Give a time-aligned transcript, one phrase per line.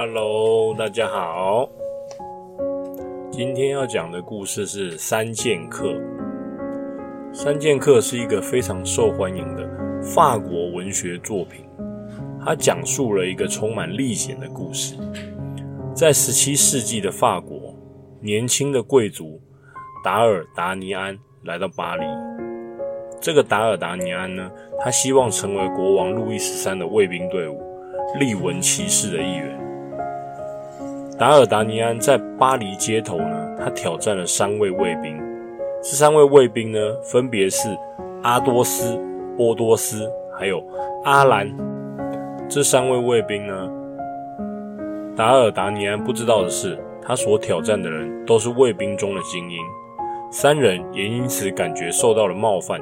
[0.00, 1.68] Hello，大家好。
[3.32, 5.88] 今天要讲的故事是《三剑客》。
[7.34, 9.68] 《三剑客》是一个非常受欢迎的
[10.00, 11.64] 法国文学作品，
[12.40, 14.94] 它讲述了一个充满历险的故事。
[15.92, 17.74] 在十七世纪的法国，
[18.20, 19.40] 年轻的贵族
[20.04, 22.04] 达尔达尼安来到巴黎。
[23.20, 27.60] 这个达尔达尼安呢，他希望成为国王路易十三的卫兵队伍
[28.20, 29.58] 利文骑士的一员。
[31.18, 35.18] 达尔达尼安在巴黎街头呢，他挑战了三位卫兵。
[35.82, 37.68] 这三位卫兵呢，分别是
[38.22, 38.96] 阿多斯、
[39.36, 40.62] 波多斯还有
[41.02, 41.52] 阿兰。
[42.48, 43.68] 这三位卫兵呢，
[45.16, 49.58] 达尔达尼安不知道的是，他所挑战的人都是卫兵中的精英。
[50.30, 52.80] 三人也因此感觉受到了冒犯。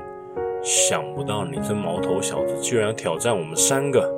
[0.63, 4.13] 想不到你这毛头小子居然挑战我们三个！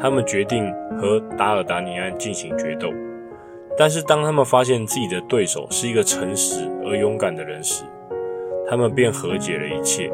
[0.00, 0.68] 他们决定
[1.00, 2.88] 和达尔达尼安进行决斗。
[3.76, 7.84] 但是当他们发现自己的对手是一个诚实而勇敢的人时，
[8.68, 10.12] 他们便和解了一切。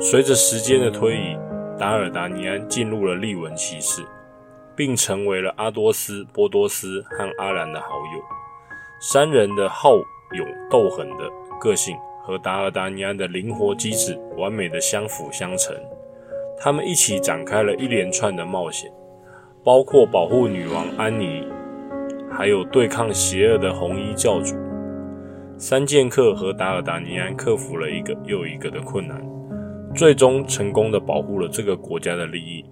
[0.00, 1.36] 随着时间的推移，
[1.78, 4.02] 达尔达尼安进入了利文骑士，
[4.74, 8.22] 并成为了阿多斯、波多斯和阿兰的好友。
[9.00, 9.96] 三人的好
[10.32, 11.96] 勇斗狠的个性。
[12.22, 15.74] 和达尔达尼安的灵活机智完美的相辅相成，
[16.56, 18.92] 他们一起展开了一连串的冒险，
[19.64, 21.42] 包括保护女王安妮，
[22.40, 24.56] 还有对抗邪恶的红衣教主。
[25.58, 29.22] 三剑客和达尔达尼安克服了一个又一个的困难，
[29.94, 32.64] 最终成功的保护了这个国家的利益，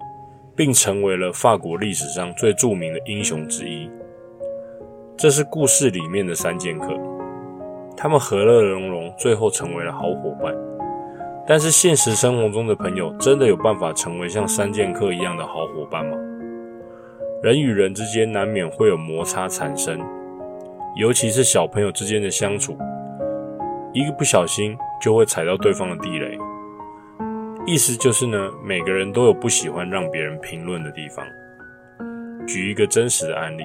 [0.55, 3.87] 并成为了法国历史上最著名的英雄之一。
[5.15, 6.87] 这是故事里面的三剑客。
[7.95, 10.51] 他们和乐融融，最后成为了好伙伴。
[11.45, 16.17] 但是现实生活中的朋友，真的有办法成为像三剑客一样的好伙伴吗？
[17.41, 19.97] 人与人之间难免会有摩擦产生，
[20.97, 22.77] 尤其是小朋友之间的相处，
[23.93, 26.37] 一个不小心就会踩到对方的地雷。
[27.65, 31.25] 意思就是呢，每个人都有不喜欢让别人评论的地方。
[32.45, 33.63] 举一个真实的案例，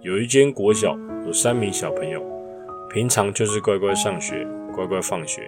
[0.00, 0.96] 有一间国小
[1.26, 2.22] 有三名小朋友。
[2.90, 5.42] 平常就是乖乖上学，乖乖放学，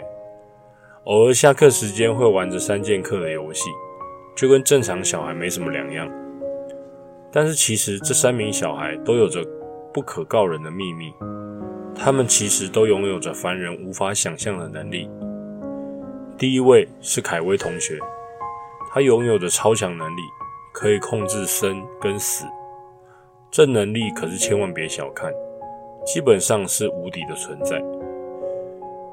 [1.04, 3.70] 偶尔下课时间会玩着三剑客的游戏，
[4.36, 6.06] 就跟正常小孩没什么两样。
[7.32, 9.44] 但是其实这三名小孩都有着
[9.92, 11.12] 不可告人的秘密，
[11.94, 15.08] 他们其实都拥有着凡人无法想象的能力。
[16.36, 17.98] 第一位是凯威同学，
[18.92, 20.20] 他拥有着超强能力，
[20.72, 22.44] 可以控制生跟死，
[23.50, 25.32] 这能力可是千万别小看。
[26.06, 27.80] 基本上是无敌的存在。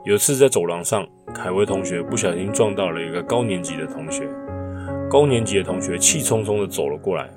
[0.06, 1.06] 有次在走廊上，
[1.36, 4.26] 凯威同学不小心撞到了一个高年级的同学，
[5.10, 7.30] 高年级的同学气冲冲地走了过来，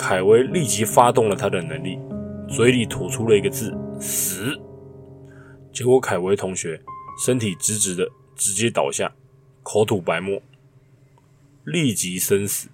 [0.00, 1.98] 凯威立即发动了他的能力，
[2.48, 4.58] 嘴里吐出了一个字“死”，
[5.70, 6.80] 结果凯威同学
[7.22, 9.12] 身体直直的直接倒下，
[9.62, 10.40] 口吐白沫，
[11.64, 12.70] 立即生死，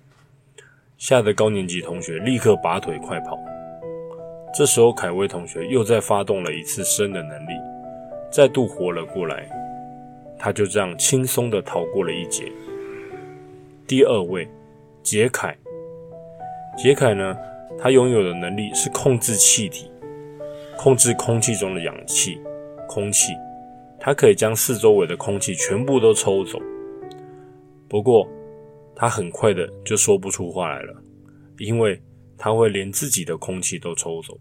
[0.97, 3.37] 吓得高年级同学立刻拔腿快跑。
[4.55, 7.53] 这时候，凯威同学又再发动了一次生的能力，
[8.31, 9.51] 再度活了过来。
[10.39, 12.53] 他就这样轻松的逃过了一劫。
[13.85, 14.49] 第二位，
[15.03, 15.57] 杰凯。
[16.77, 17.37] 杰凯呢，
[17.79, 19.91] 他拥有的能力是控制气体，
[20.77, 22.41] 控制空气中的氧气、
[22.89, 23.33] 空气。
[23.99, 26.59] 他可以将四周围的空气全部都抽走。
[27.89, 28.29] 不过，
[28.95, 30.95] 他很快的就说不出话来了，
[31.59, 32.01] 因为。
[32.39, 34.39] 他会连自己的空气都抽走。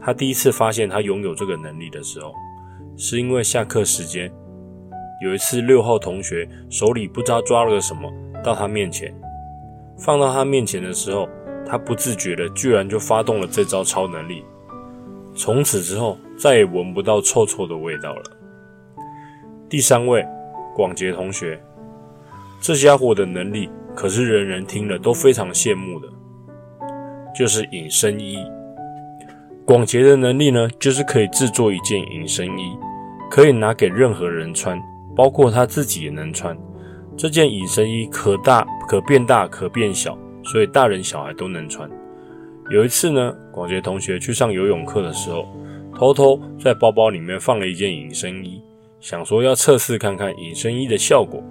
[0.00, 2.32] 他第一次发现他拥有这个能力的时候，
[2.96, 4.28] 是因为下课时间，
[5.22, 9.14] 有一次六号同学手里不知道抓了个什么到他面前，
[9.98, 11.28] 放到他面前的时候，
[11.66, 14.44] 他不自觉的居然就发动了这招超能力，
[15.34, 18.22] 从此之后再也闻不到臭臭的味道了。
[19.68, 20.26] 第三位，
[20.74, 21.60] 广杰同学，
[22.60, 26.08] 这家伙的能力可是人人听了都非常羡慕的。
[27.36, 28.36] 就是隐身衣。
[29.64, 32.76] 广杰的能力呢，就是可以制作一件隐身衣，
[33.30, 34.76] 可以拿给任何人穿，
[35.14, 36.58] 包括他自己也能穿。
[37.18, 41.90] 这件隐身衣可大可变大可变小，所以大人小孩都能穿。
[42.70, 45.44] 有一次呢，广杰同学去上游泳课的时候，
[45.96, 48.62] 偷偷在包包里面放了一件隐身衣，
[49.00, 51.42] 想说要测试看看隐身衣的效果。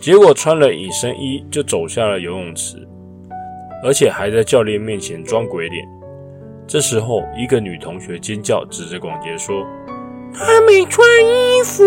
[0.00, 2.76] 结果穿了隐身衣就走下了游泳池。
[3.82, 5.88] 而且还在教练面前装鬼脸。
[6.66, 9.66] 这时候，一个女同学尖叫，指着广杰说
[10.32, 11.82] ：“他没穿衣服。”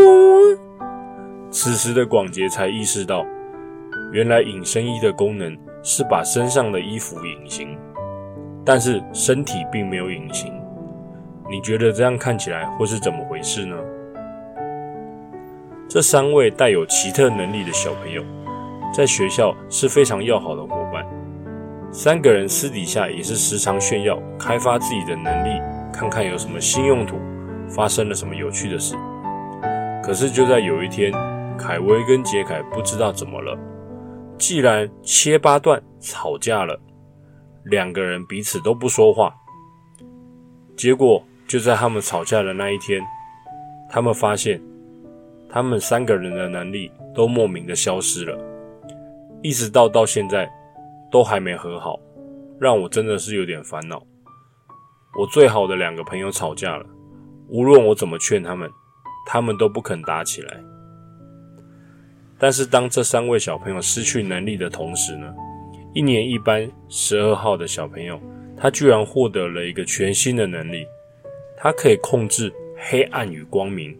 [1.53, 3.23] 此时的广杰才意识到，
[4.11, 7.77] 原来隐身衣的功能是把身上的衣服隐形，
[8.65, 10.51] 但是身体并没有隐形。
[11.47, 13.75] 你觉得这样看起来会是怎么回事呢？
[15.87, 18.23] 这三位带有奇特能力的小朋友，
[18.91, 21.05] 在学校是非常要好的伙伴。
[21.91, 25.61] 三个人私底下也是时常炫耀、开发自己的能力，
[25.93, 27.19] 看看有什么新用途，
[27.69, 28.95] 发生了什么有趣的事。
[30.03, 31.13] 可是就在有一天，
[31.57, 33.57] 凯威跟杰凯不知道怎么了，
[34.37, 36.79] 既然切八段吵架了，
[37.65, 39.33] 两个人彼此都不说话。
[40.75, 43.01] 结果就在他们吵架的那一天，
[43.89, 44.61] 他们发现。
[45.49, 48.35] 他们三个人的能力都莫名的消失了，
[49.43, 50.51] 一直到到现在
[51.11, 51.99] 都还没和好，
[52.59, 54.03] 让我真的是有点烦恼。
[55.15, 56.83] 我最好的两个朋友吵架了，
[57.49, 58.67] 无论我怎么劝他们，
[59.27, 60.59] 他们都不肯打起来。
[62.43, 65.33] 但是当这三位小朋友失去能力的同时呢，
[65.93, 68.19] 一年一班十二号的小朋友，
[68.57, 70.85] 他居然获得了一个全新的能力，
[71.55, 73.97] 他可以控制黑暗与光明。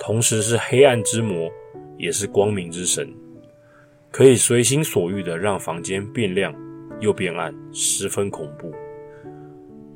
[0.00, 1.48] 同时是黑暗之魔，
[1.96, 3.08] 也是光明之神，
[4.10, 6.52] 可以随心所欲的让房间变亮
[6.98, 8.74] 又变暗，十分恐怖。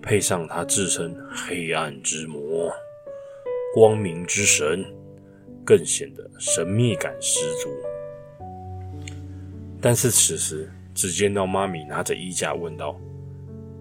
[0.00, 2.72] 配上他自称黑暗之魔、
[3.74, 4.84] 光明之神，
[5.64, 7.70] 更显得神秘感十足。
[9.80, 12.98] 但是此时，只见到妈咪拿着衣架问道：“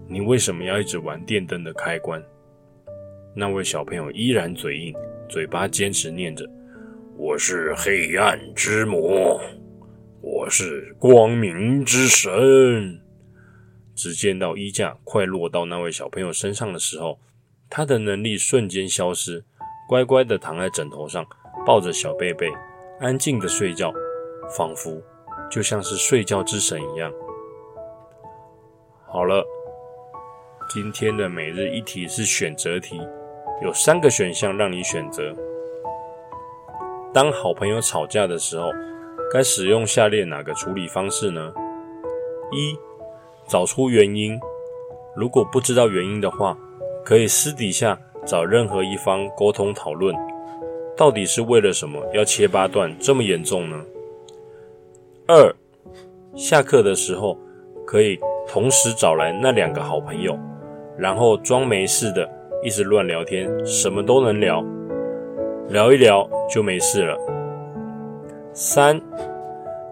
[0.09, 2.23] 你为什么要一直玩电灯的开关？”
[3.35, 4.93] 那位小朋友依然嘴硬。
[5.29, 6.45] 嘴巴坚持念着
[7.15, 9.39] ：“我是黑暗之魔，
[10.19, 12.99] 我是光明之神。”
[13.95, 17.17] 只见到衣架快落到那位小朋友身上的时候，
[17.69, 19.45] 他的能力瞬间消失，
[19.87, 21.25] 乖乖的躺在枕头上，
[21.65, 22.51] 抱着小贝贝，
[22.99, 23.93] 安静的睡觉，
[24.57, 25.01] 仿佛
[25.49, 27.11] 就像是睡觉之神一样。
[29.05, 29.45] 好了，
[30.69, 32.99] 今天的每日一题是选择题。
[33.61, 35.35] 有三个选项让你选择。
[37.13, 38.71] 当好朋友吵架的时候，
[39.31, 41.53] 该使用下列哪个处理方式呢？
[42.51, 42.75] 一、
[43.47, 44.39] 找出原因。
[45.15, 46.57] 如果不知道原因的话，
[47.05, 50.15] 可以私底下找任何一方沟通讨论，
[50.97, 53.83] 到底是为了什么要切八段这么严重呢？
[55.27, 55.55] 二、
[56.35, 57.37] 下课的时候
[57.85, 60.37] 可以同时找来那两个好朋友，
[60.97, 62.29] 然后装没事的。
[62.63, 64.63] 一直乱聊天，什么都能聊，
[65.69, 67.17] 聊一聊就没事了。
[68.53, 69.01] 三，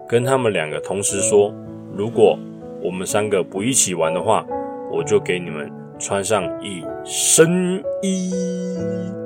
[0.08, 1.52] 跟他们两个同时说，
[1.96, 2.38] 如果
[2.80, 4.46] 我们三个不一起玩的话，
[4.88, 5.68] 我就给你们
[5.98, 9.19] 穿上隐身衣。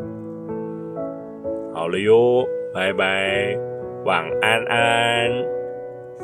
[1.74, 3.58] 好了哟，拜拜，
[4.06, 5.32] 晚安安，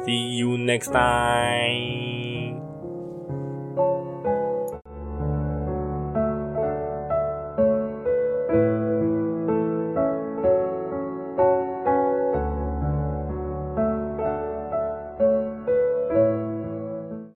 [0.05, 2.18] See you next time。